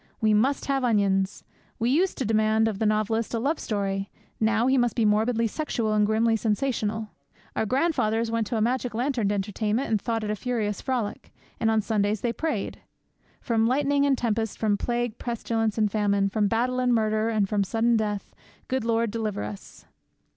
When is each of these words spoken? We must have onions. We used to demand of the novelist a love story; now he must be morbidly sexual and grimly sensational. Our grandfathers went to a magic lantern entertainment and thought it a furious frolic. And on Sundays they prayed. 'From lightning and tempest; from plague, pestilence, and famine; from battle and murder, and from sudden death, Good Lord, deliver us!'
We 0.19 0.33
must 0.33 0.65
have 0.65 0.83
onions. 0.83 1.43
We 1.77 1.91
used 1.91 2.17
to 2.17 2.25
demand 2.25 2.67
of 2.67 2.79
the 2.79 2.87
novelist 2.87 3.35
a 3.35 3.39
love 3.39 3.59
story; 3.59 4.09
now 4.39 4.65
he 4.65 4.75
must 4.75 4.95
be 4.95 5.05
morbidly 5.05 5.45
sexual 5.45 5.93
and 5.93 6.07
grimly 6.07 6.35
sensational. 6.35 7.09
Our 7.55 7.67
grandfathers 7.67 8.31
went 8.31 8.47
to 8.47 8.57
a 8.57 8.61
magic 8.61 8.95
lantern 8.95 9.31
entertainment 9.31 9.91
and 9.91 10.01
thought 10.01 10.23
it 10.23 10.31
a 10.31 10.35
furious 10.35 10.81
frolic. 10.81 11.31
And 11.59 11.69
on 11.69 11.81
Sundays 11.83 12.21
they 12.21 12.33
prayed. 12.33 12.81
'From 13.41 13.67
lightning 13.67 14.03
and 14.07 14.17
tempest; 14.17 14.57
from 14.57 14.75
plague, 14.75 15.19
pestilence, 15.19 15.77
and 15.77 15.91
famine; 15.91 16.29
from 16.29 16.47
battle 16.47 16.79
and 16.79 16.95
murder, 16.95 17.29
and 17.29 17.47
from 17.47 17.63
sudden 17.63 17.95
death, 17.95 18.33
Good 18.67 18.83
Lord, 18.83 19.11
deliver 19.11 19.43
us!' 19.43 19.85